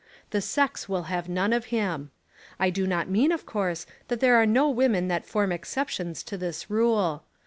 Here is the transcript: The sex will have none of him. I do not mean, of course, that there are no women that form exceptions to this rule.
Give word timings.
The 0.31 0.41
sex 0.41 0.89
will 0.89 1.03
have 1.13 1.29
none 1.29 1.53
of 1.53 1.65
him. 1.65 2.09
I 2.59 2.71
do 2.71 2.87
not 2.87 3.07
mean, 3.07 3.31
of 3.31 3.45
course, 3.45 3.85
that 4.07 4.19
there 4.19 4.33
are 4.37 4.47
no 4.47 4.67
women 4.67 5.09
that 5.09 5.27
form 5.27 5.51
exceptions 5.51 6.23
to 6.23 6.37
this 6.37 6.71
rule. 6.71 7.21